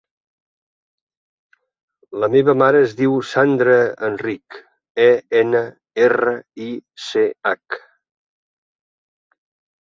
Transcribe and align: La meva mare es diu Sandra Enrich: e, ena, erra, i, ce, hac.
La 2.23 2.29
meva 2.35 2.55
mare 2.61 2.79
es 2.85 2.95
diu 3.01 3.13
Sandra 3.31 3.75
Enrich: 4.07 4.57
e, 5.05 5.07
ena, 5.43 5.61
erra, 6.07 6.35
i, 6.71 6.71
ce, 7.05 7.27
hac. 7.53 7.79